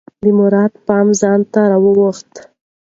[0.23, 2.39] د مراد پام ځان ته راواووخته.